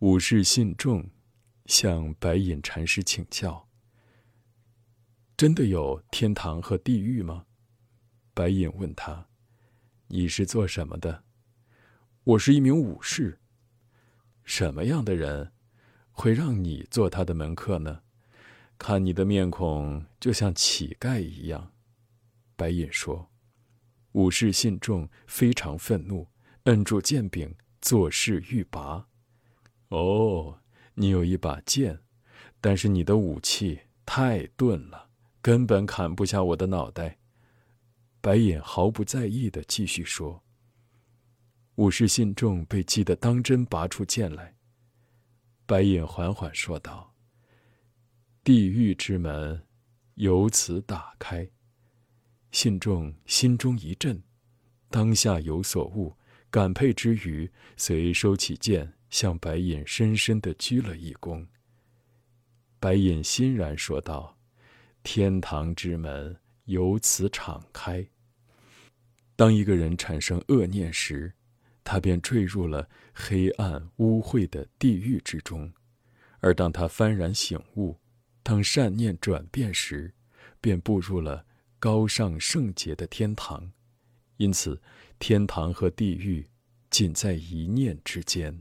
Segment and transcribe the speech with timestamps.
[0.00, 1.08] 武士信众
[1.64, 3.66] 向白隐禅师请教
[5.38, 7.46] ：“真的有天堂和地狱吗？”
[8.34, 9.28] 白隐问他
[10.08, 11.24] ：“你是做什么的
[12.24, 13.40] ？”“我是一名武士。
[14.44, 15.52] ”“什么样的人
[16.10, 18.02] 会让你做他的门客呢
[18.76, 21.72] ？”“看你的面孔，就像乞丐一样。”
[22.54, 23.30] 白隐说。
[24.12, 26.28] 武士信众非常愤怒，
[26.64, 29.08] 摁住剑柄，作势欲拔。
[29.88, 30.60] 哦，
[30.94, 32.00] 你有一把剑，
[32.60, 35.08] 但是你的武器太钝了，
[35.40, 37.18] 根本砍不下我的脑袋。
[38.20, 40.42] 白眼毫不在意的继续说。
[41.76, 44.56] 武士信众被激得当真拔出剑来。
[45.66, 47.14] 白眼缓缓说道
[48.42, 49.62] ：“地狱之门，
[50.14, 51.48] 由此打开。”
[52.50, 54.22] 信众心中一震，
[54.88, 56.16] 当下有所悟，
[56.50, 61.46] 感佩之余，遂收起剑，向白隐深深的鞠了一躬。
[62.78, 64.36] 白隐欣然说道
[65.02, 68.06] ：“天堂之门由此敞开。”
[69.34, 71.32] 当一个人产生恶念时，
[71.82, 75.72] 他便坠入了黑暗污秽的地狱之中；
[76.40, 77.98] 而当他幡然醒悟，
[78.42, 80.12] 当善念转变时，
[80.60, 81.46] 便步入了。
[81.78, 83.72] 高尚圣洁的天堂，
[84.36, 84.78] 因此，
[85.18, 86.46] 天堂和地狱，
[86.90, 88.60] 仅在一念之间。